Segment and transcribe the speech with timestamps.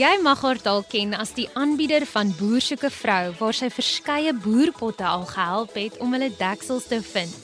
[0.00, 5.04] Jy mag haar dalk ken as die aanbieder van Boersoeke Vrou waar sy verskeie boerpotte
[5.04, 7.34] al gehelp het om hulle deksels te vind.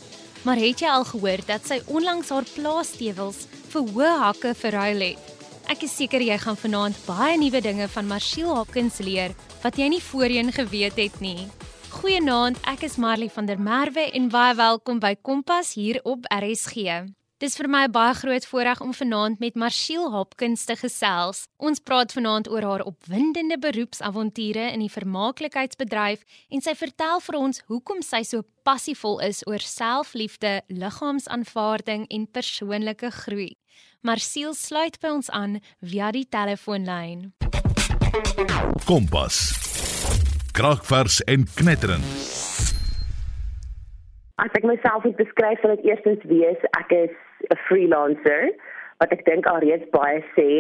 [0.47, 3.43] Maar het jy al gehoor dat sy onlangs haar plaasstewels
[3.75, 5.35] vir hoë hakke verruil het?
[5.69, 9.91] Ek is seker jy gaan vanaand baie nuwe dinge van Marcel Hopkins leer wat jy
[9.93, 11.51] nie voorheen geweet het nie.
[11.99, 17.05] Goeienaand, ek is Marley van der Merwe en baie welkom by Kompas hier op RSG.
[17.37, 21.45] Dis vir my 'n baie groot voorreg om vanaand met Marcel Hopkins te gesels.
[21.59, 27.63] Ons praat vanaand oor haar opwindende beroepsavonture in die vermaaklikheidsbedryf en sy vertel vir ons
[27.67, 33.59] hoekom sy so passievol is oor selfliefde, liggaamsaanvaarding en persoonlike groei.
[34.01, 37.35] Marcel sluit by ons aan via die telefoonlyn.
[38.87, 39.53] Kompas.
[40.53, 42.46] Kragvers en knetterend.
[44.37, 47.15] As ek myself moet beskryf, sal dit eerstens wees ek is
[47.49, 48.53] 'n freelancer
[49.01, 50.51] wat ek dink al reeds baie sê.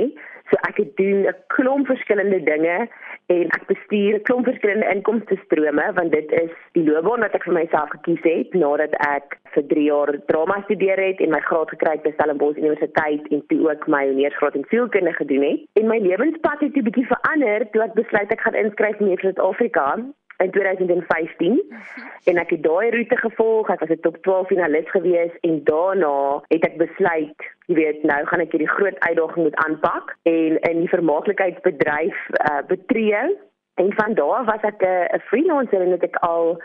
[0.48, 2.88] So ek doen 'n klomp verskillende dinge
[3.36, 7.44] en ek bestuur 'n klomp verskillende inkomste strome want dit is die loopbaan wat ek
[7.44, 11.68] vir myself gekies het nadat ek vir 3 jaar drama studeer het en my graad
[11.68, 15.60] gekry het by Stellenbosch Universiteit en toe ook my honeursgraad in sielkunde gedoen het.
[15.74, 19.86] En my lewenspad het 'n bietjie verander toe ek besluit ek gaan inskryf in Suid-Afrika
[20.36, 21.62] in 2015
[22.24, 23.70] en ek het daai roete gevolg.
[23.70, 28.24] Ek was 'n top 12 finalis gewees en daarna het ek besluit, jy weet, nou
[28.26, 33.36] gaan ek hierdie groot uitdaging moet aanpak en in die vermaaklikheidsbedryf uh, betree.
[33.76, 36.62] En van daar was ek 'n freelancer en het ek al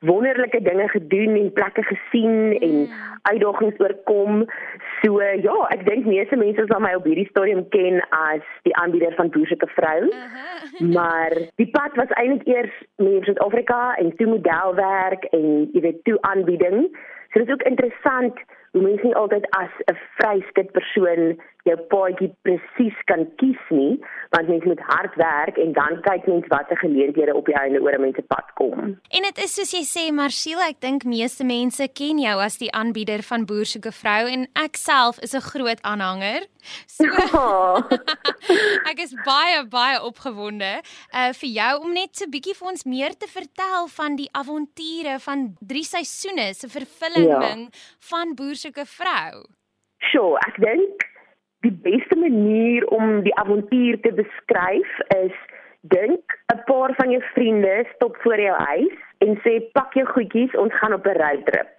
[0.00, 3.18] wonderlike dinge gedoen en plekke gesien en hmm.
[3.22, 4.44] uitdagings oorkom.
[5.00, 9.12] So ja, ek dink meeste mense sal my op hierdie stadium ken as die aanbieder
[9.18, 10.00] van boersoeke vrou.
[10.08, 10.88] Uh -huh.
[10.94, 16.18] Maar die pad was eintlik eers in Suid-Afrika en toe modelwerk en jy weet toe
[16.20, 16.88] aanbieding.
[17.30, 18.38] So dit is ook interessant
[18.72, 23.98] hoe mense nie altyd as 'n vryskut persoon jou paadjie presies kan kies nie,
[24.34, 27.96] want mens moet hard werk en dan kyk mens watter geleenthede op die einde oor
[27.98, 28.78] 'n mens se pad kom.
[29.16, 32.72] En dit is soos jy sê Marcel, ek dink meeste mense ken jou as die
[32.72, 36.46] aanbieder van Boersoeke Vrou en ek self is 'n groot aanhanger.
[36.86, 37.04] So,
[37.34, 37.80] oh.
[38.90, 40.82] ek is baie baie opgewonde
[41.14, 44.28] uh vir jou om net so 'n bietjie vir ons meer te vertel van die
[44.32, 47.68] avonture van 3 seisoene se vervulling ja.
[48.10, 49.44] van Boersoeke Vrou.
[50.10, 51.09] Sjoe, ek dink
[51.60, 55.36] die beste manier om die avontuur te beskryf is
[55.80, 60.56] dink 'n paar van jou vriende stop voor jou huis en sê pak jou goedjies
[60.56, 61.74] ons gaan op 'n roadtrip.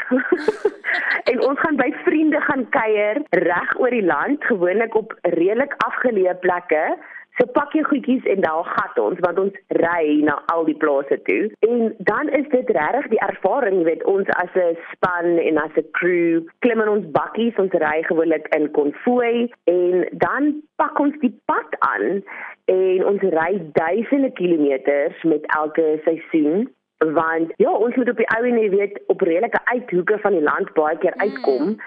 [1.31, 6.35] en ons gaan by vriende gaan kuier reg oor die land gewoonlik op redelik afgeleë
[6.39, 6.97] plekke
[7.39, 11.17] So pak jy goedjies en dan gat ons want ons ry na al die plase
[11.27, 11.47] toe.
[11.67, 15.77] En dan is dit regtig die ervaring, jy weet, ons as 'n span en as
[15.77, 21.15] 'n crew klim in ons bakkies, ons ry gewoonlik in konvooi en dan pak ons
[21.21, 22.23] die pad aan
[22.65, 26.69] en ons ry duisende kilometers met elke seisoen
[27.01, 30.45] want ja, ons moet op die ou en jy weet op redelike uithoeke van die
[30.45, 31.63] land baie keer uitkom.
[31.65, 31.79] Mm.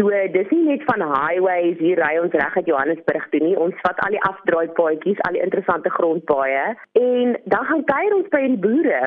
[0.00, 3.56] So dis nie net van highways hier ry ons reg uit Johannesburg toe nie.
[3.60, 6.62] Ons vat al die afdraai paadjies, al die interessante grondpaaie
[6.96, 9.00] en dan gaan kuier ons by die boere.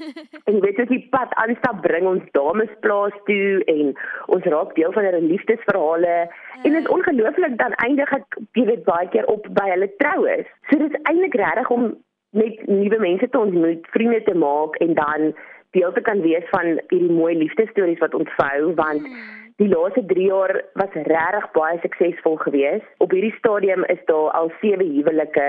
[0.50, 3.94] en weet jy, die pad aanstap bring ons damesplaas toe en
[4.36, 8.84] ons raak deel van hulle liefdesverhale en dit is ongelooflik dan eindig ek jy weet
[8.88, 10.50] baie keer op by hulle troues.
[10.68, 11.94] So dis eintlik regtig om
[12.36, 15.32] met nuwe mense te ontmoet, vriende te maak en dan
[15.72, 20.22] deel te kan wees van hierdie mooi liefdesstories wat ontvou want hmm Die laaste 3
[20.26, 22.86] jaar was regtig baie suksesvol geweest.
[23.04, 25.44] Op hierdie stadium is daar al 7 huwelike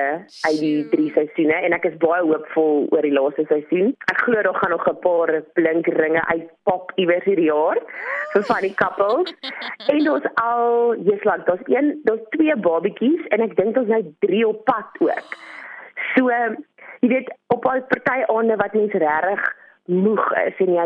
[0.46, 3.96] uit die 3 seisoene en ek is baie hoopvol oor die laaste seisoen.
[4.14, 7.82] Ek glo daar gaan nog 'n paar blink ringe uitpop iewers hierdie jaar
[8.36, 9.34] vir van die couples.
[9.96, 14.04] en ons al, jy's lank, daar's een, daar's twee babatjies en ek dink ons nou
[14.20, 15.38] 3 op pad ook.
[16.14, 16.30] So,
[17.02, 19.54] jy weet, op al party aande wat mens regtig
[19.85, 20.85] moeg is en jy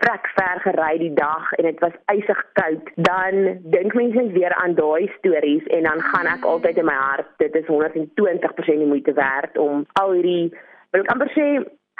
[0.00, 4.74] trek ver gery die dag en dit was ysig koud, dan dink mense weer aan
[4.78, 9.12] daai stories en dan gaan ek altyd in my hart, dit is 120% die moeite
[9.18, 10.48] werd om al hierdie
[10.90, 11.46] wil ek amper sê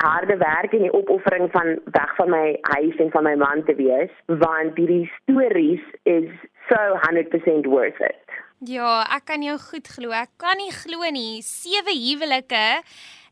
[0.01, 3.77] harde werk en die opoffering van weg van my huis en van my man te
[3.77, 6.31] wees, want hierdie stories is
[6.71, 8.39] so 100% worth it.
[8.69, 10.13] Ja, ek kan jou goed glo.
[10.13, 11.41] Ek kan nie glo nie.
[11.45, 12.65] Sewe huwelike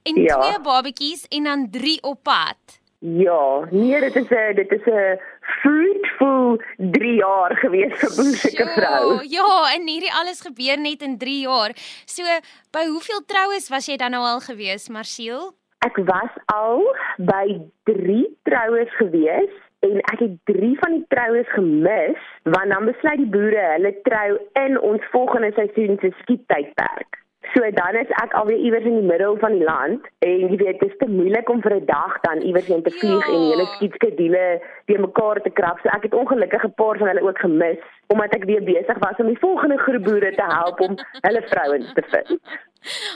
[0.08, 0.36] en ja.
[0.40, 2.78] twee babatjies en dan 3 op pad.
[3.00, 9.22] Ja, nee, dit is 'n dit is 'n fruitful 3 jaar gewees vir boerseker vrou.
[9.38, 11.70] Ja, en hierdie alles gebeur net in 3 jaar.
[12.04, 12.22] So,
[12.70, 15.54] by hoeveel troues was jy dan nou al gewees, Marcel?
[15.86, 16.82] Ek was al
[17.18, 23.16] by 3 troues gewees en ek het 3 van die troues gemis want dan besluit
[23.16, 27.22] die boere hulle trou in ons volgende seisoen se skietydperk.
[27.54, 30.80] So dan is ek alweer iewers in die middel van die land en jy weet
[30.80, 33.32] dit is te moeilik om vir 'n dag dan iewers heen te vlieg ja.
[33.34, 34.46] en hele skietskedule
[34.86, 35.78] te mekaar te krap.
[35.80, 39.16] So ek het ongelukkig 'n paar van hulle ook gemis omdat ek weer besig was
[39.22, 42.40] om die volgende groep boere te help om hulle vrouens te vind.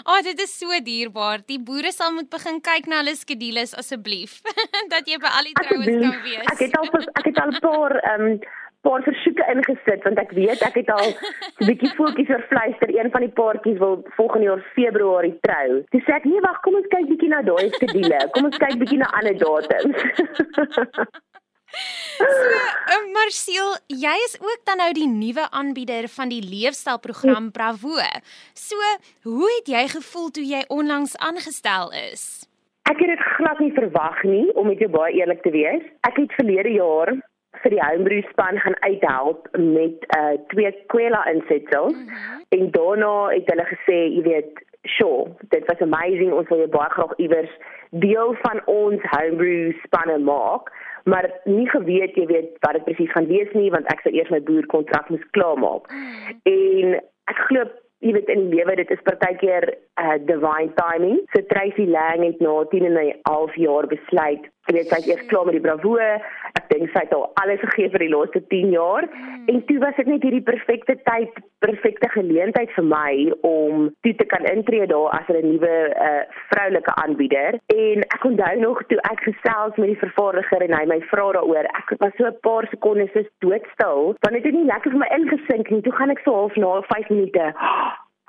[0.04, 1.38] O, oh, dit is so dierbaar.
[1.46, 4.40] Die boere sal moet begin kyk na hulle skedules asseblief
[4.94, 6.46] dat jy by al die troues kan wees.
[6.52, 6.90] Ek het al
[7.20, 8.38] ek het al 'n paar ehm um,
[8.86, 11.08] paar versoeke ingesit want ek weet ek het al
[11.60, 15.82] 'n bietjie voetjies oor fluister een van die paartjies wil volgende jaar Februarie trou.
[15.94, 18.22] Dis sê ek nee wag kom ons kyk bietjie na daai skedule.
[18.34, 20.00] Kom ons kyk bietjie na ander datums.
[21.72, 22.26] So,
[22.92, 27.96] uh, Marcel, jy is ook dan nou die nuwe aanbieder van die leefstylprogram Bravo.
[28.52, 28.76] So,
[29.24, 32.44] hoe het jy gevoel toe jy onlangs aangestel is?
[32.90, 35.84] Ek het dit glad nie verwag nie, om met jou baie eerlik te wees.
[36.04, 37.14] Ek het verlede jaar
[37.60, 42.44] vir die homebrew span gaan uithelp met uh twee kwela insetsels mm -hmm.
[42.48, 46.90] en daarna het hulle gesê jy weet sure dit was amazing ons wil jou baie
[46.90, 47.52] graag iewers
[47.90, 50.72] deel van ons homebrew spanne maak
[51.04, 54.30] maar nie geweet jy weet wat dit presies gaan wees nie want ek sou eers
[54.30, 57.00] my boerkontrak moes klaarmaak mm en
[57.30, 57.64] ek glo
[58.02, 59.68] jy weet in die lewe dit is partykeer
[60.02, 61.20] uh, divine timing.
[61.34, 65.06] So Tracy Lang het na 10 en 'n half jaar besluit, jy weet sy is
[65.06, 65.94] eers klaar met die bravo.
[66.72, 69.46] Dink sy het al alles gegee vir die laaste 10 jaar mm.
[69.52, 73.12] en toe was dit net hierdie perfekte tyd, perfekte geleentheid vir my
[73.48, 75.74] om toe te kan intree daar as 'n nuwe
[76.08, 77.58] uh, vroulike aanbieder.
[77.76, 81.68] En ek onthou nog toe ek gesels met die vervaardiger en hy my vra daaroor,
[81.80, 85.10] ek was so 'n paar sekondes so doodstil, want dit het nie lekker vir my
[85.18, 85.82] ingesink nie.
[85.82, 87.52] Toe gaan ek so half na 5 minute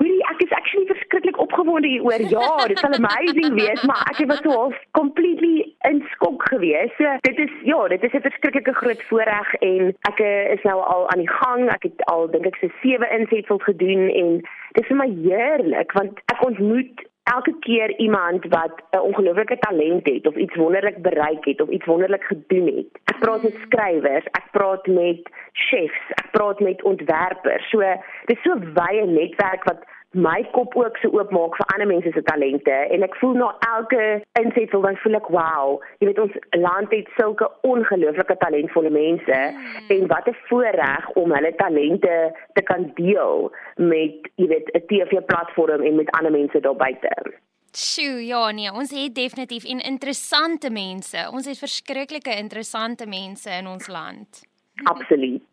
[0.02, 2.24] Hoorie, ek is actually verskriklik opgewonde hieroor.
[2.30, 6.92] Ja, dit sal amazing wees, maar ek was so half completely in skok gewees.
[6.98, 10.20] So, dit is ja, dit is 'n verskriklike groot voorreg en ek
[10.56, 11.70] is nou al aan die gang.
[11.70, 14.30] Ek het al dink ek se sewe insetsels gedoen en
[14.74, 20.06] dit is vir my heerlik want ek ontmoet elke keer iemand wat 'n ongelooflike talent
[20.06, 22.88] het of iets wonderlik bereik het of iets wonderlik gedoen het.
[23.04, 27.70] Ek praat met skrywers, ek praat met chefs, ek praat met ontwerpers.
[27.70, 27.80] So
[28.26, 29.84] dis so wye netwerk wat
[30.14, 34.04] my kop ook so oopmaak vir ander mense se talente en ek voel na elke
[34.40, 39.90] insetsel dan voel ek wow jy weet ons land het sulke ongelooflike talentvolle mense mm.
[39.96, 42.18] en wat 'n voorreg om hulle talente
[42.54, 47.42] te kan deel met jy weet 'n TV platform en met ander mense daar buite
[47.76, 51.18] Sjoe, ja nee, ons het definitief en interessante mense.
[51.32, 54.53] Ons het verskriklike interessante mense in ons land.
[54.90, 55.46] Absoluut.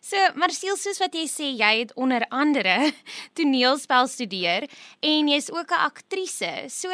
[0.00, 2.92] So, Marcel, soos wat jy sê, jy het onder andere
[3.38, 4.68] toneelspel studeer
[5.02, 6.52] en jy's ook 'n aktrise.
[6.68, 6.88] So,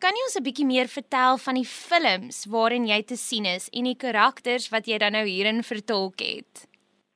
[0.00, 3.68] kan jy ons 'n bietjie meer vertel van die films waarin jy te sien is
[3.72, 6.69] en die karakters wat jy dan nou hierin vertolk het?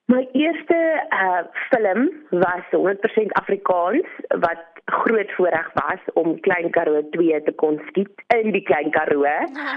[0.06, 0.78] My eerste
[1.10, 7.80] uh film was 100% Afrikaans wat groot voorreg was om Klein Karoo 2 te kon
[7.86, 9.24] skiet in die Klein Karoo.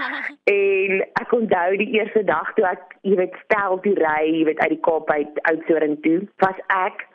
[0.58, 4.60] en ek onthou die eerste dag toe ek, jy weet, stel die ry, jy weet,
[4.60, 7.07] uit die Kaap uit Oudtshoorn toe, was ek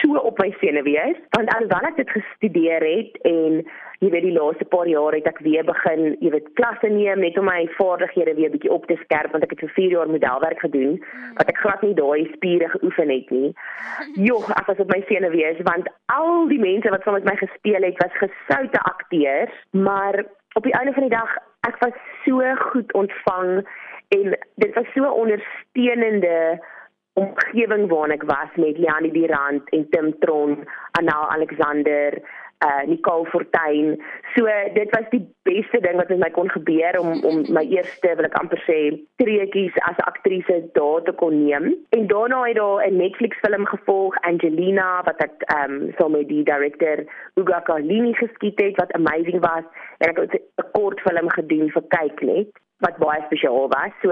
[0.00, 3.60] so op my senuwees want alhoewel ek dit gestudeer het en
[4.02, 7.38] jy weet die laaste paar jaar het ek weer begin jy weet klasse neem net
[7.40, 10.60] om my vaardighede weer bietjie op te skerp want ek het vir 4 jaar modelwerk
[10.66, 10.98] gedoen
[11.38, 13.50] wat ek glad nie daai spiere geoefen het nie.
[14.28, 17.88] Joh ek was op my senuwees want al die mense wat saam met my gespeel
[17.88, 19.56] het was gesoute akteurs
[19.86, 23.64] maar op die einde van die dag ek was so goed ontvang
[24.16, 26.36] en dit was so ondersteunende
[27.14, 30.64] omgewing waarin ek was met Leanie Durant en Tim Tron,
[30.98, 32.22] Anna Alexander,
[32.64, 34.02] uh Nicole Fortuin.
[34.34, 38.14] So dit was die beste ding wat met my kon gebeur om om my eerste
[38.16, 38.78] wil ek amper sê
[39.22, 41.70] treetjies as aktrise daar te kon neem.
[41.96, 46.28] En daarna het daar 'n Netflix film gevolg Angelina wat ek ehm um, so met
[46.28, 47.04] die director
[47.40, 49.64] Uga Kalini geskiet het wat amazing was.
[49.98, 53.92] En ek het 'n kort film gedoen vir kyk net wat baie spesiaal was.
[54.02, 54.10] So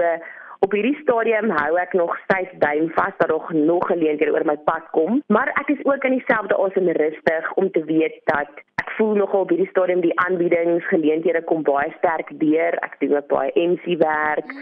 [0.63, 4.55] Op hierdie stadium hou ek nog styf duim vas dat daar nog geleenthede oor my
[4.69, 8.93] pad kom, maar ek is ook in dieselfde asem rustig om te weet dat ek
[8.95, 12.79] voel nogal op hierdie stadium die aanbiedings geleenthede kom baie sterk deur.
[12.87, 14.55] Ek doen ook baie MC werk.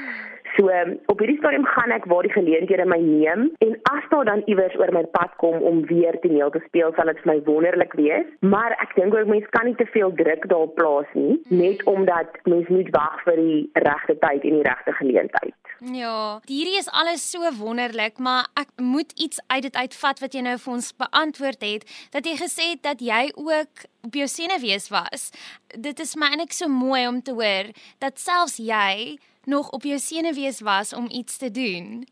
[0.55, 0.73] So
[1.13, 4.73] op hierdie stadium gaan ek waar die geleenthede my neem en as daar dan iewers
[4.81, 8.25] oor my pad kom om weer toneel te speel, sal dit vir my wonderlik wees.
[8.41, 12.41] Maar ek dink ook mense kan nie te veel druk daarop plaas nie, net omdat
[12.49, 15.60] mens moet wag vir die regte tyd en die regte geleentheid.
[15.81, 20.43] Ja, hierdie is alles so wonderlik, maar ek moet iets uit dit uitvat wat jy
[20.45, 24.91] nou vir ons beantwoord het, dat jy gesê het dat jy ook op jou senuwees
[24.93, 25.31] was.
[25.73, 29.17] Dit is my eintlik so mooi om te hoor dat selfs jy
[29.49, 32.05] nog op jou senuwees was om iets te doen?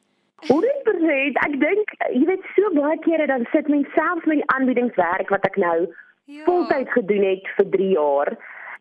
[0.47, 0.79] Hoe dit
[1.45, 5.45] ek dink jy weet so baie kere dan sit mens self met die aanbiedingswerk wat
[5.45, 5.77] ek nou
[6.25, 6.43] ja.
[6.45, 8.31] voltyd gedoen het vir 3 jaar.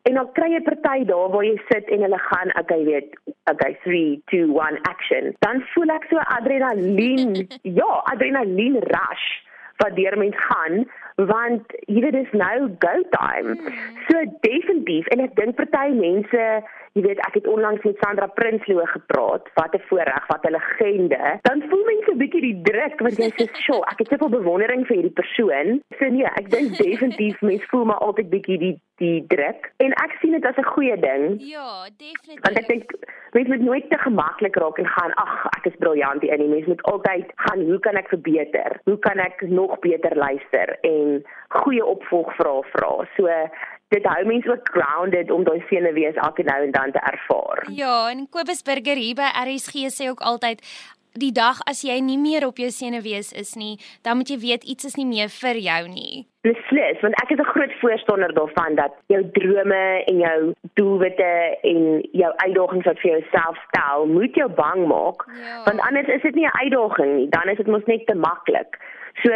[0.09, 3.19] En dan kry jy party daar waar jy sit en hulle gaan, okay, weet,
[3.53, 5.35] okay, 3 2 1 action.
[5.45, 7.35] Dan voel ek so adrenalien.
[7.81, 9.27] ja, adrenalien rush
[9.83, 10.81] wat deur mens gaan
[11.26, 13.56] want jy weet dis nou go time.
[13.58, 13.78] Hmm.
[14.08, 16.44] So definitief en ek dink party mense
[16.98, 21.38] Jy weet ek het onlangs met Sandra Prinsloo gepraat, wat 'n voorreg, wat 'n legende.
[21.42, 24.87] Dan voel mense 'n bietjie die druk want jy sê, "Sjoe, ek het soveel bewondering
[24.87, 29.25] vir hierdie persoon." So nee, ek dink definitief mense voel maar altyd bietjie die die
[29.26, 31.25] druk en ek sien dit as 'n goeie ding.
[31.38, 32.42] Ja, definitief.
[32.42, 32.84] Want ek dink
[33.32, 36.68] mense moet nooit te gemaklik raak en gaan, "Ag, ek is briljant hier." Nee, mense
[36.68, 38.80] moet altyd gaan, "Hoe kan ek verbeter?
[38.84, 41.08] Hoe kan ek nog beter luister?" en
[41.49, 42.93] goeie opvolgvrae vra.
[43.17, 43.27] So
[43.95, 47.65] dit hou mense ook grounded om daai senuwees elke nou en dan te ervaar.
[47.73, 50.65] Ja, en Kobus Burger hier by RSG sê ook altyd
[51.19, 54.67] die dag as jy nie meer op jou senuwees is nie, dan moet jy weet
[54.69, 56.27] iets is nie meer vir jou nie.
[56.47, 62.00] Beslis, want ek is 'n groot voorstander daarvan dat jou drome en jou doelwitte en
[62.12, 65.27] jou uitdagings wat vir jouself stel, moet jou bang maak.
[65.27, 65.65] Ja.
[65.65, 68.79] Want anders is dit nie 'n uitdaging nie, dan is dit mos net te maklik.
[69.23, 69.31] So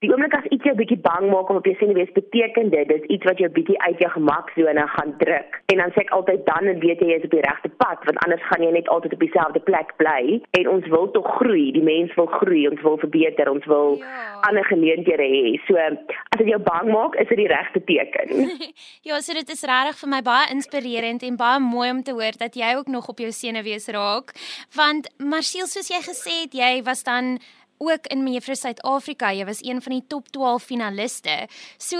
[0.00, 3.02] Die oomblik as iets jou bietjie bang maak om op jou senuwees beteken dit dis
[3.12, 5.58] iets wat jou bietjie uit jou gemaksone gaan druk.
[5.72, 8.06] En dan sê ek altyd dan en weet jy jy is op die regte pad
[8.08, 11.66] want anders gaan jy net altyd op dieselfde plek bly en ons wil tog groei.
[11.76, 14.24] Die mens wil groei, ons wil verbeter, ons wil ja.
[14.48, 15.54] ander geleenthede hê.
[15.68, 18.56] So as dit jou bang maak, is dit die regte teken.
[19.10, 22.40] ja, so dit is regtig vir my baie inspirerend en baie mooi om te hoor
[22.40, 24.32] dat jy ook nog op jou senuwees raak.
[24.80, 27.36] Want Marcel, soos jy gesê het, jy was dan
[27.80, 29.32] ook in Mevrou Suid-Afrika.
[29.32, 31.36] Jy was een van die top 12 finaliste.
[31.80, 31.96] So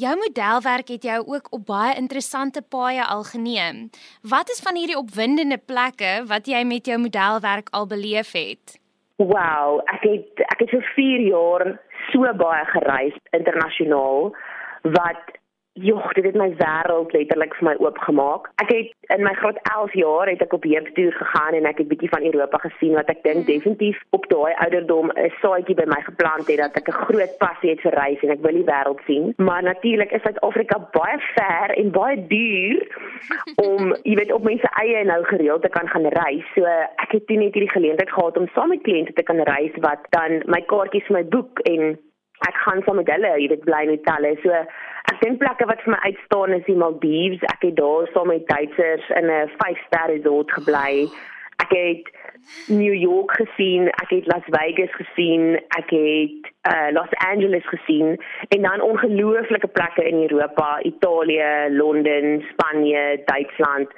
[0.00, 3.90] jou modelwerk het jou ook op baie interessante paaie al geneem.
[4.22, 8.78] Wat is van hierdie opwindende plekke wat jy met jou modelwerk al beleef het?
[9.16, 11.66] Wow, ek het ek het vir 4 jaar
[12.12, 14.30] so baie gereis internasionaal
[14.82, 15.38] wat
[15.74, 18.44] Joh, dit het my wêreld letterlik vir my oopgemaak.
[18.62, 21.88] Ek het in my graad 11 jaar het ek op heuptoer gegaan en ek het
[21.90, 23.48] bietjie van Europa gesien wat ek dink mm.
[23.48, 27.70] definitief op daai ouderdom 'n saadjie by my geplant het dat ek 'n groot passie
[27.74, 29.34] het vir reis en ek wil die wêreld sien.
[29.36, 32.78] Maar natuurlik is Suid-Afrika baie ver en baie duur
[33.66, 36.46] om, jy weet, op mense eie nou gereeld te kan gaan reis.
[36.54, 36.62] So
[37.02, 40.06] ek het toe net hierdie geleentheid gehad om saam met kliënte te kan reis wat
[40.10, 41.98] dan my kaartjies vir my boek en
[42.48, 44.34] ek gaan saam met hulle, jy weet, bly in hotelle.
[44.42, 44.50] So
[45.12, 47.46] ek dink plekke wat vir my uitstaan is die Maldives.
[47.52, 51.08] Ek het daar saam met Duitsers in 'n 5-ster resort gebly.
[51.62, 52.10] Ek het
[52.68, 58.62] New York gesien, ek het Las Vegas gesien, ek het uh, Los Angeles gesien en
[58.62, 63.88] dan ongelooflike plekke in Europa, Italië, Londen, Spanje, Duitsland.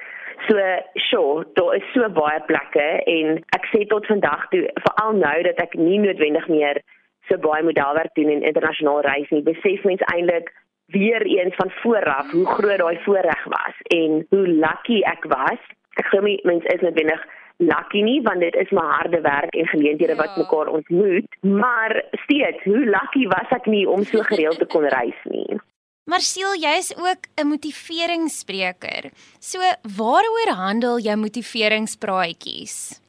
[0.47, 0.57] So,
[0.95, 5.63] sure, daar is so baie plekke en ek sê tot vandag toe, veral nou dat
[5.65, 6.83] ek nie noodwendig meer
[7.29, 10.53] so baie modelwerk doen en internasionaal reis nie, besef mens eintlik
[10.87, 15.63] weer eens van vooraf hoe groot daai voorreg was en hoe lucky ek was.
[15.97, 17.23] Ek glo mense is noodwendig
[17.57, 20.21] lucky nie want dit is maar harde werk en geleenthede ja.
[20.21, 24.85] wat mekaar ontmoet, maar steeds, hoe lucky was ek nie om so gereeld te kon
[24.85, 25.59] reis nie.
[26.07, 29.11] Marcel, jy is ook 'n motiveringsspreker.
[29.39, 29.59] So,
[29.97, 33.01] waaroor handel jou motiveringspraatjies?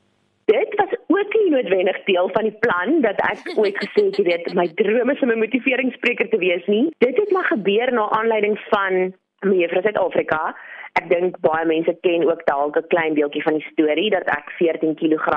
[0.45, 0.73] Dit
[1.19, 4.67] ook nie noodwendig deel van die plan dat ek ooit gesê het jy weet my
[4.81, 6.85] droom is om 'n motiveringsspreker te wees nie.
[6.97, 9.13] Dit het maar gebeur na aanleiding van
[9.45, 10.55] Mevrou Suid-Afrika.
[10.97, 14.49] Ek dink baie mense ken ook dalk 'n klein deeltjie van die storie dat ek
[14.57, 15.27] 14 kg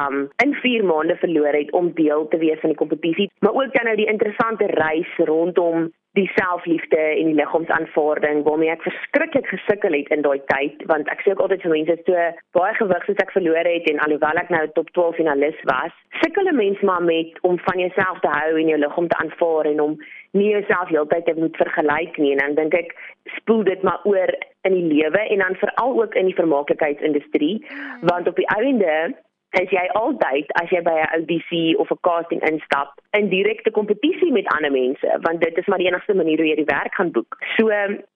[0.45, 3.85] in 4 maande verloor het om deel te wees van die kompetisie, maar ook dan
[3.85, 10.11] nou die interessante reis rondom die selfliefde en die liggaamsaanvaarding waarmee ek verskriklik gesukkel het
[10.17, 12.25] in daai tyd want ek sê ook altyd vir mense so
[12.59, 16.51] baie gewig soos ek verloor het en alhoewel ek nou top 12 finalis was sukkel
[16.51, 19.81] 'n mens maar met om van jouself te hou en jou liggaam te aanvaar en
[19.81, 19.97] om
[20.33, 22.33] nie jouself heeltyd te moet vergelyk nie.
[22.33, 22.95] En dan dink ek
[23.37, 24.35] spoel dit maar oor
[24.69, 27.67] in die lewe en dan veral ook in die vermaaklikheidsindustrie
[28.01, 29.15] want op die einde
[29.59, 34.33] is jy altyd as jy by 'n audisie of 'n casting instap in direkte kompetisie
[34.33, 37.11] met ander mense want dit is maar die enigste manier hoe jy die werk gaan
[37.11, 37.37] boek.
[37.57, 37.69] So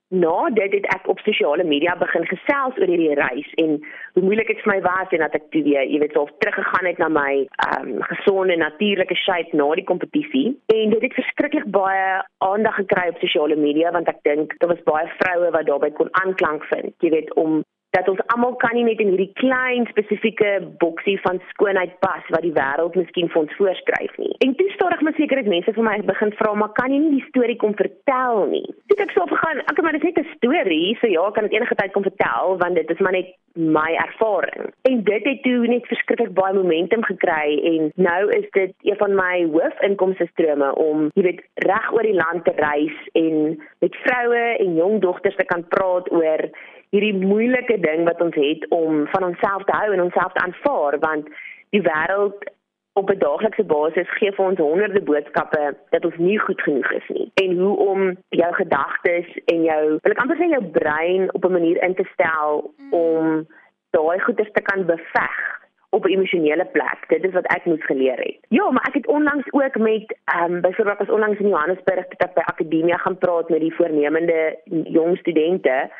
[0.08, 3.78] na dit het ek op sosiale media begin gesels oor hierdie reis en
[4.14, 6.86] hoe moeilik dit vir my was en dat ek toe weer, jy weet, so teruggegaan
[6.86, 7.32] het na my
[7.66, 13.08] ehm um, gesonde natuurlike shape na die kompetisie en dit het verskriklik baie aandag gekry
[13.08, 16.94] op sosiale media want ek dink daar was baie vroue wat daarbey kon aanklank vind,
[17.00, 17.62] jy weet, om
[17.94, 20.50] dat ons almal kan nie net in hierdie klein spesifieke
[20.82, 24.32] boksie van skoonheid pas wat die wêreld miskien vir ons voorskryf nie.
[24.46, 27.20] En toe stadig maar seker dat mense vir my begin vra, maar kan jy nie
[27.20, 28.66] die storie kom vertel nie?
[28.90, 31.56] Toe ek so gegaan, ek maar dit is net 'n storie, so ja, kan dit
[31.58, 34.72] enige tyd kom vertel want dit is maar net my ervaring.
[34.82, 39.14] En dit het toe net verskriklik baie momentum gekry en nou is dit een van
[39.14, 44.44] my hoofinkomste strome om, jy weet, reg oor die land te reis en met vroue
[44.58, 46.48] en jong dogters te kan praat oor
[46.94, 50.98] hierdie moeilike ding wat ons het om van onsself te hou en onsself te aanvaar
[51.02, 51.30] want
[51.74, 52.46] die wêreld
[52.94, 57.08] op 'n daaglikse basis gee vir ons honderde boodskappe dat ons nie goed genoeg is
[57.08, 57.30] nie.
[57.34, 61.56] En hoe om jou gedagtes en jou wil ek amper sê jou brein op 'n
[61.58, 63.46] manier in te stel om
[63.90, 65.63] daai goeders te kan beveg
[65.94, 66.98] op 'n emosionele plek.
[67.08, 68.38] Dit is wat ek moes geleer het.
[68.48, 72.22] Ja, maar ek het onlangs ook met ehm um, byvoorbeeld as onlangs in Johannesburg het
[72.26, 74.58] ek by akademia gaan praat met die voornemende
[74.98, 75.90] jong studente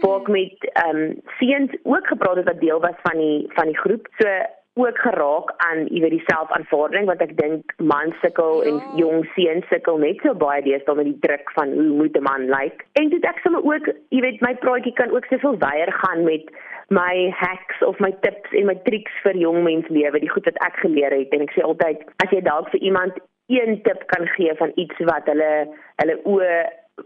[0.00, 3.66] waar ek met ehm um, seuns ook gepraat het wat deel was van die van
[3.66, 4.06] die groep.
[4.18, 4.28] So
[4.74, 8.70] ook geraak aan jy weet die selfaanvaarding wat ek dink mans sukkel ja.
[8.70, 12.26] en jong seuns sukkel net so baie deesdae met die druk van hoe moet 'n
[12.26, 12.58] man lyk.
[12.58, 12.84] Like.
[12.92, 16.50] En dit ek sommer ook jy weet my praatjie kan ook soveel weier gaan met
[16.88, 20.60] my hacks of my tips en my triks vir jong mens lewe, die goed wat
[20.66, 21.32] ek geleer het.
[21.32, 23.20] En ek sê altyd as jy dalk vir iemand
[23.52, 25.52] een tip kan gee van iets wat hulle
[26.00, 26.54] hulle oë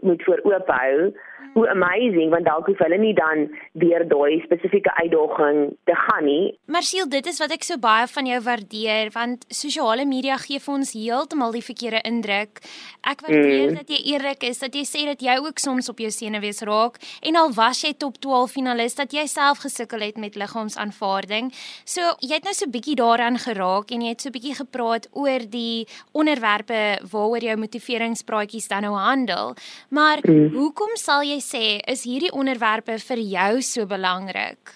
[0.05, 1.09] moet voor oop hou,
[1.53, 3.47] hoe amazing want dalk hoef hulle nie dan
[3.81, 6.57] weer daai spesifieke uitdaging te gaan nie.
[6.65, 10.73] Marcel, dit is wat ek so baie van jou waardeer want sosiale media gee vir
[10.75, 12.61] ons heeltemal die verkeerde indruk.
[13.01, 13.79] Ek waardeer mm.
[13.81, 16.99] dat jy eerlik is, dat jy sê dat jy ook soms op jou senuwees raak
[17.25, 21.51] en al was jy top 12 finalis dat jy self gesukkel het met liggaamsaanvaarding.
[21.85, 25.45] So jy het nou so bietjie daaraan geraak en jy het so bietjie gepraat oor
[25.49, 29.55] die onderwerpe waaroor jou motiveringspraatjies dan nou handel.
[29.95, 30.53] Maar mm.
[30.55, 34.73] hoekom sal jy sê is hierdie onderwerpe vir jou so belangrik?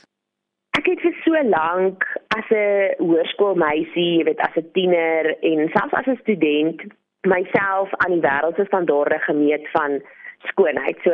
[0.77, 2.05] Ek het vir so lank
[2.37, 6.81] as 'n hoërskoolmeisie, jy weet, as 'n tiener en selfs as 'n student
[7.25, 10.01] myself aan die wêreldse standaarde gemeet van
[10.49, 10.97] skoonheid.
[11.03, 11.11] So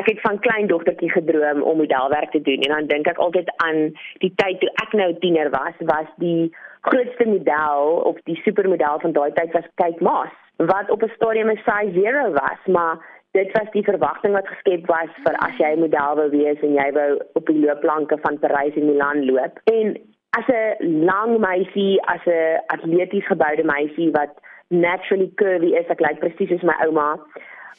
[0.00, 3.48] ek het van klein dogtertjie gedroom om modelwerk te doen en dan dink ek altyd
[3.56, 8.98] aan die tyd toe ek nou tiener was, was die grootste model of die supermodel
[9.00, 13.11] van daai tyd was Kate Moss wat op 'n stadium 'n size 0 was, maar
[13.32, 16.88] dit was die verwagting wat geskep was vir as jy model wou wees en jy
[16.96, 19.60] wou op die loopplanke van Parys en Milan loop.
[19.72, 19.96] En
[20.38, 24.32] as 'n lang meisie, as 'n atleties geboude meisie wat
[24.68, 27.20] naturally curvy is, ek lyk presies soos my ouma,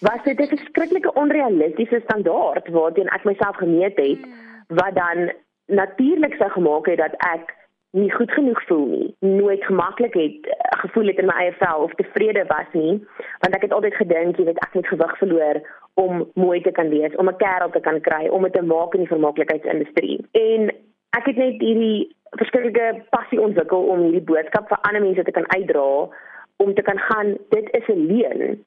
[0.02, 4.22] was dit 'n verskriklike onrealistiese standaard waarteen ek myself gemeet het
[4.68, 5.32] wat dan
[5.68, 7.56] natuurlik sou gemaak het dat ek
[7.94, 11.84] nie goed genoeg voel nie, nooit gemaklik het eh, gevoel het in my eie vel
[11.86, 12.96] of tevrede was nie,
[13.44, 15.62] want ek het altyd gedink jy weet ek moet gewig verloor
[16.02, 18.94] om mooi te kan wees, om 'n kerel te kan kry, om dit te maak
[18.94, 20.26] in die vermaaklikheidsindustrie.
[20.32, 20.74] En
[21.18, 22.10] ek het net hierdie
[22.42, 26.10] verskillende passie ontwikkel om hierdie boodskap vir ander mense te kan uitdra
[26.58, 28.64] om te kan gaan dit is 'n leuen.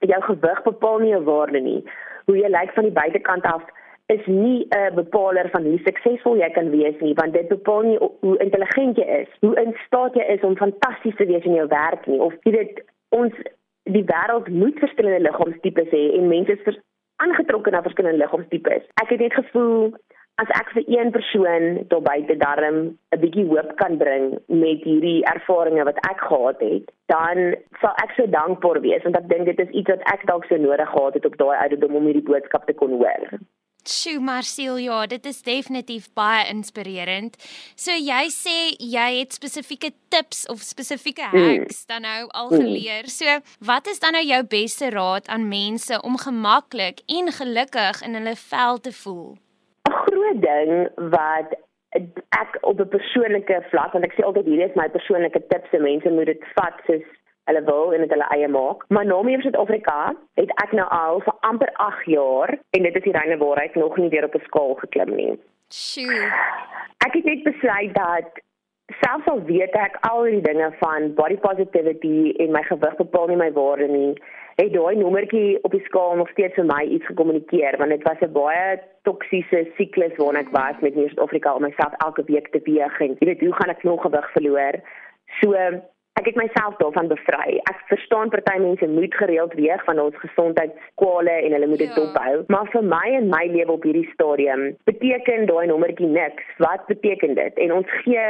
[0.00, 1.84] Jou gewig bepaal nie jou waarde nie.
[2.26, 3.62] Hoe jy lyk van die buitekant af
[4.08, 7.98] is nie 'n bepaler van hoe suksesvol jy kan wees nie, want dit bepaal nie
[8.20, 11.66] hoe intelligent jy is, hoe in staat jy is om fantasties te wees in jou
[11.68, 13.34] werk nie, of jy weet ons
[13.82, 16.80] die wêreld moet verskillende liggaamstipes hê en mense is
[17.16, 18.88] aangetrokke na verskillende liggaamstipes.
[19.02, 19.92] Ek het net gevoel
[20.38, 22.76] as ek vir een persoon tot buite darm
[23.14, 28.12] 'n bietjie hoop kan bring met hierdie ervarings wat ek gehad het, dan sal ek
[28.16, 31.14] so dankbaar wees want ek dink dit is iets wat ek dalk so nodig gehad
[31.14, 33.38] het op daai ouderdom om hierdie boodskap te kon hoor.
[33.86, 37.36] Sjoe, Marcel, ja, dit is definitief baie inspirerend.
[37.76, 41.46] So jy sê jy het spesifieke tips of spesifieke hmm.
[41.46, 42.64] hacks dan nou al hmm.
[42.64, 43.08] geleer.
[43.12, 48.18] So, wat is dan nou jou beste raad aan mense om gemaklik en gelukkig in
[48.18, 49.38] hulle vel te voel?
[49.88, 51.54] 'n Groot ding wat
[52.36, 55.78] ek op 'n persoonlike vlak, want ek sê altyd hierdie is my persoonlike tips, se
[55.78, 57.06] mense moet dit vat soos
[57.48, 58.84] hulle wil en dit hulle eie maak.
[58.94, 59.98] Maar na my in Suid-Afrika
[60.40, 63.96] het ek nou al vir amper 8 jaar en dit is die reine waarheid nog
[63.96, 65.32] nie weer op 'n skaal geklim nie.
[65.68, 66.20] Sjoe.
[67.06, 68.42] Ek het net besluit dat
[69.00, 73.36] selfs al weet ek al die dinge van body positivity en my gewig bepaal nie
[73.36, 74.14] my waarde nie,
[74.58, 78.22] het daai nommertjie op die skaal nog steeds vir my iets gekommunikeer want dit was
[78.26, 82.60] 'n baie toksiese siklus waarna ek was met in Suid-Afrika om myself elke week te
[82.64, 84.74] weeg en jy weet hoe gaan ek nog gewig verloor?
[85.40, 85.52] So
[86.18, 87.58] ek het myself daarvan bevry.
[87.70, 92.00] Ek verstaan party mense moet gereeld weeg van ons gesondheidskwale en hulle moet dit ja.
[92.00, 96.48] dophou, maar vir my en my lewe op hierdie stadium beteken daai nommertjie niks.
[96.64, 97.62] Wat beteken dit?
[97.64, 98.26] En ons gee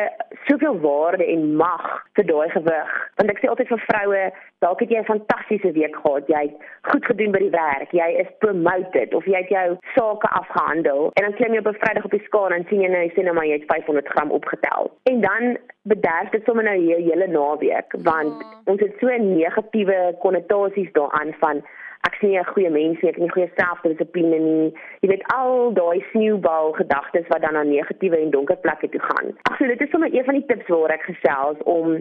[0.51, 1.87] soveel waarde en mag
[2.19, 2.93] vir daai gewig.
[3.21, 4.23] Want ek sê altyd vir vroue,
[4.65, 6.57] dalk het jy 'n fantastiese week gehad, jy het
[6.91, 11.23] goed gedoen by die werk, jy is promoted of jy het jou sake afgehandel en
[11.25, 13.23] dan klim jy op 'n Vrydag op die skaal en sien jy nou jy sê
[13.25, 14.91] nou maar jy het 500 gram opgetel.
[15.05, 18.55] En dan bederf dit sommer nou hier hele naweek want ja.
[18.73, 21.63] ons het so negatiewe konnotasies daaraan van
[22.07, 24.73] ek sien nie 'n goeie mens nie, ek het nie goeie selfdissipline nie.
[25.03, 29.35] Jy weet al daai sneeubal gedagtes wat dan na negatiewe en donker plekke toe gaan.
[29.51, 31.99] Ag so dit is sommer een van die tips waar ek gesels om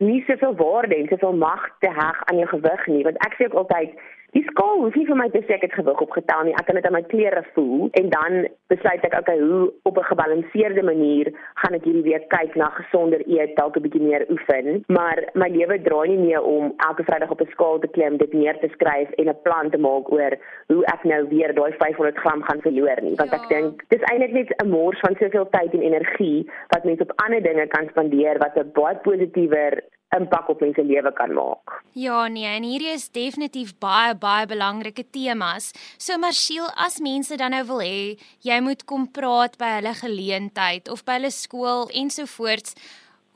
[0.00, 3.48] nie soveel waarde en soveel mag te heg aan jou gewig nie, want ek sê
[3.48, 6.52] ook altyd Die skaal hoef nie vir my te sê ek het gewig opgetel nie.
[6.54, 8.36] Ek kan dit aan my klere voel en dan
[8.70, 11.32] besluit ek okay, hoe op 'n gebalanseerde manier
[11.62, 15.48] gaan ek hierdie week kyk na gesonder eet, dalk 'n bietjie meer oefen, maar my
[15.48, 18.68] lewe draai nie meer om elke Vrydag op 'n skaal te klim, dit neer te
[18.68, 22.60] skryf en 'n plan te maak oor hoe ek nou weer daai 500 gram gaan
[22.60, 23.36] verloor nie, want ja.
[23.36, 27.12] ek dink dis eintlik net 'n mors van soveel tyd en energie wat mens op
[27.16, 29.82] ander dinge kan spandeer wat 'n baie positiewer
[30.16, 31.76] impak op mense lewe kan maak.
[31.98, 35.70] Ja nee, en hierdie is definitief baie baie belangrike temas.
[35.98, 38.00] So Marsiel, as mense dan nou wil hê
[38.46, 42.74] jy moet kom praat by hulle geleentheid of by hulle skool ensovoorts,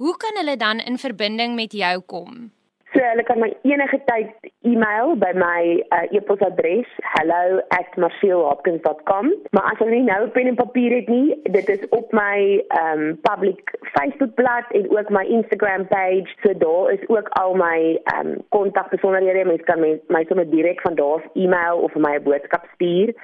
[0.02, 2.50] hoe kan hulle dan in verbinding met jou kom?
[2.94, 4.30] So hulle kan my enige tyd
[4.70, 9.24] e-mail by my uh, e-posadres hello@marcielhopkins.com.
[9.50, 13.02] Maar as hulle nie nou pen en papier het nie, dit is op my um
[13.26, 13.58] public
[13.96, 16.30] Facebookblad en ook my Instagram page.
[16.42, 17.78] So daar is ook al my
[18.14, 19.42] um kontakbesonderhede.
[19.44, 23.14] Mense kan my, my sommer direk van daar af e-mail of my boodskap stuur.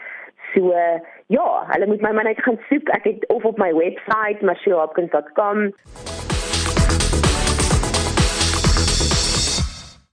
[0.54, 0.74] So
[1.26, 2.88] ja, hulle moet my maar net gaan soek.
[2.88, 5.72] Ek het of op my webwerf marcielhopkins.com.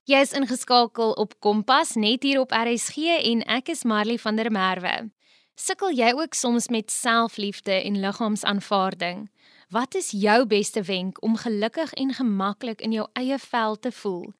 [0.07, 4.47] Jy is ingeskakel op Kompas net hier op RSG en ek is Marley van der
[4.55, 5.11] Merwe.
[5.59, 9.27] Sukkel jy ook soms met selfliefde en liggaamsaanvaarding?
[9.67, 14.31] Wat is jou beste wenk om gelukkig en gemaklik in jou eie vel te voel?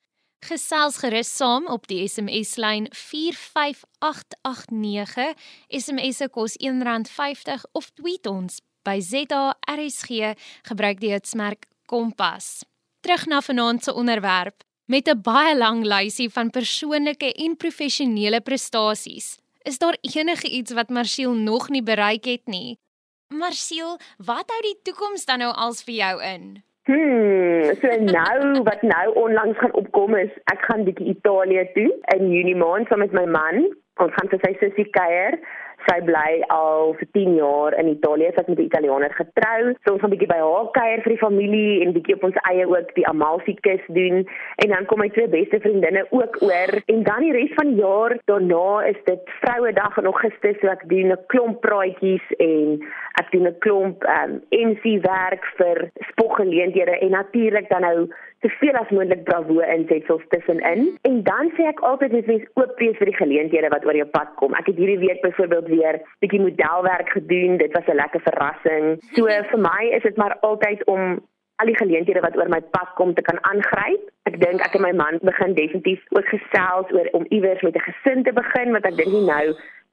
[0.48, 5.36] Gesels gerus saam op die SMS-lyn 45889.
[5.68, 10.32] SMS se kos R1.50 of tweet ons by ZARSG
[10.72, 12.64] gebruik die hitsmerk Kompas.
[13.04, 14.64] Terug na vanaand se onderwerp.
[14.88, 20.90] Met 'n baie lang lysie van persoonlike en professionele prestasies, is daar enige iets wat
[20.90, 22.80] Marsiel nog nie bereik het nie.
[23.28, 26.64] Marsiel, wat hou die toekoms dan nou als vir jou in?
[26.84, 28.38] Hmm, so nou
[28.70, 33.00] wat nou onlangs gaan opkom is, ek gaan bietjie Italië toe in Junie maand saam
[33.00, 33.76] met my man.
[34.00, 35.40] Ons gaan vir sy sussie kuier
[35.86, 39.62] sy bly al vir 10 jaar in Italië, sy het met 'n Italianer getrou.
[39.84, 42.40] So ons gaan 'n bietjie by haar kuier vir die familie en bietjie op ons
[42.50, 44.28] eie ook die Amalfi-kus doen.
[44.56, 46.72] En dan kom my twee beste vriendinne ook oor.
[46.86, 50.90] En dan die res van die jaar daarna is dit Vrouedag in Augustus, so ek
[50.90, 52.84] doen 'n klomp praatjies en
[53.22, 54.34] ek doen 'n klomp um, ehm,
[54.70, 58.08] MC werk vir spoggeleenthede en natuurlik dan nou
[58.42, 60.98] soveel as moontlik bravo insetsels tussenin.
[61.02, 64.10] En dan sê ek altyd as mens oop wees vir die geleenthede wat oor jou
[64.18, 64.54] pad kom.
[64.54, 67.58] Ek het hierdie week byvoorbeeld weer bietjie modelwerk gedoen.
[67.58, 69.02] Dit was 'n lekker verrassing.
[69.16, 71.20] So vir my is dit maar altyd om
[71.58, 74.04] al die geleenthede wat oor my pad kom te kan aangryp.
[74.30, 77.88] Ek dink ek en my man begin definitief ook gesels oor om iewers met 'n
[77.90, 79.46] gesin te begin want ek dink nie nou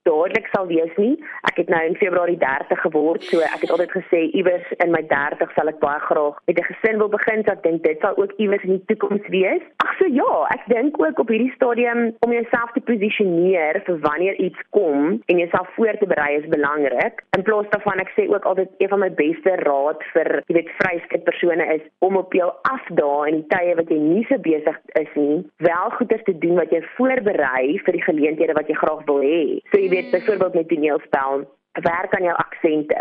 [0.08, 1.14] dadelik sal wees nie.
[1.50, 5.02] Ek het nou in Februarie 30 geword, so ek het altyd gesê iewers in my
[5.10, 7.44] 30 sal ek baie graag met 'n gesin wil begin.
[7.44, 9.62] So ek dink dit sal ook iewers in die toekoms wees.
[9.84, 14.34] Ag so ja, ek dink ook op hierdie stadium om jouself te posisioneer vir wanneer
[14.34, 17.22] iets kom en jouself voor te berei is belangrik.
[17.36, 20.70] In plaas daarvan ek sê ook altyd een van my beste raad vir jy weet
[20.78, 24.78] vryskut persone is om op jou afdae in die tye wat jy nie so besig
[25.00, 29.04] is nie, wel goeders te doen wat jy voorberei vir die geleenthede wat jy graag
[29.08, 29.60] wil hê.
[29.72, 33.00] So jy weet byvoorbeeld met toneelspel, werk aan jou aksente,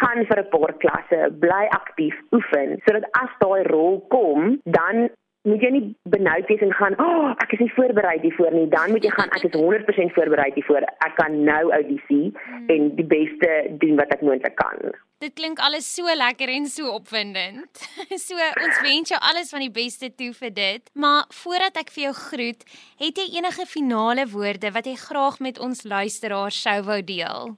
[0.00, 5.10] gaan vir 'n paar klasse, bly aktief, oefen sodat as daai rol kom, dan
[5.48, 8.68] moet jy nie benoud wees en gaan, "Ag, oh, ek is nie voorberei hiervoor nie."
[8.68, 10.82] Dan moet jy gaan, "Ek is 100% voorberei hiervoor.
[11.06, 12.68] Ek kan nou audisie hmm.
[12.68, 16.94] en die beste doen wat ek moontlik kan." Dit klink alles so lekker en so
[16.96, 17.80] opwindend.
[18.26, 20.86] so ons wens jou alles van die beste toe vir dit.
[20.96, 22.64] Maar voordat ek vir jou groet,
[23.02, 27.52] het jy enige finale woorde wat jy graag met ons luisteraars sou wou deel?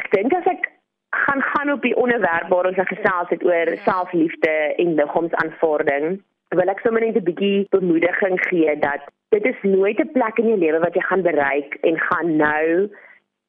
[0.00, 0.70] Ek dink as ek
[1.26, 3.82] gaan gaan op die onderwerp waar ons gesels het oor ja.
[3.84, 6.22] selfliefde en liggaamsaanvaarding
[6.56, 9.04] wil ek sommer net 'n bietjie bemoediging gee dat
[9.36, 12.88] dit is nooit 'n plek in jou lewe wat jy gaan bereik en gaan nou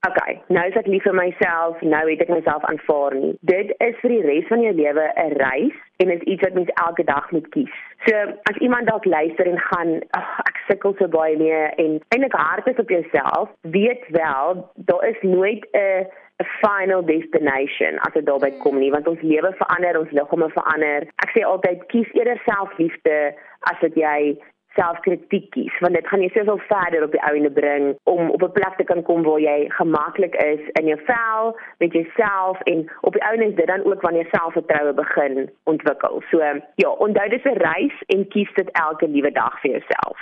[0.08, 3.34] okay, nou is ek lief vir myself, nou het ek myself aanvaar nie.
[3.48, 6.72] Dit is vir die res van jou lewe 'n reis en is iets wat mens
[6.88, 7.76] elke dag moet kies.
[8.06, 8.15] So
[8.52, 12.68] as iemand dalk luister en gaan, oh, ek sukkel so baie mee en eintlik hard
[12.68, 16.08] is op jouself, weet wel, daar is nooit 'n
[16.44, 21.08] 'n final destination as dit daarby kom nie want ons lewe verander, ons liggame verander.
[21.24, 23.34] Ek sê altyd kies eerder selfliefde
[23.72, 24.38] as dit jy
[24.75, 28.51] selfkritiek kies want dit gaan jy soveel verder op die ouene bring om op 'n
[28.57, 33.13] plek te kan kom waar jy gemaklik is in jou vel met jouself en op
[33.13, 36.23] die ouene is dit dan ook wanneer selfvertroue begin ontwikkel.
[36.29, 36.38] So
[36.75, 40.19] ja, onthou dis 'n reis en kies dit elke liewe dag vir jouself.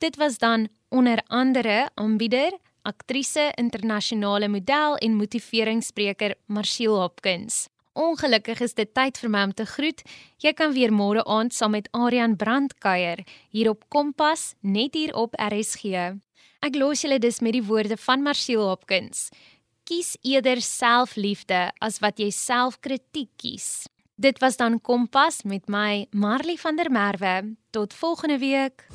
[0.00, 7.68] Dit was dan onder andere aanbieder, aktrise, internasionale model en motiveringsspreker Marcel Hopkins.
[7.92, 10.00] Ongelukkig is dit tyd vir my om te groet.
[10.40, 13.20] Jy kan weer môre aand saam met Aryan Brand kuier
[13.52, 16.16] hier op Kompas net hier op RSG.
[16.64, 19.28] Ek los julle dus met die woorde van Marcel Hopkins.
[19.84, 23.84] Kies eerder selfliefde as wat jy selfkritiek kies.
[24.16, 27.56] Dit was dan Kompas met my Marley van der Merwe.
[27.70, 28.88] Tot volgende week.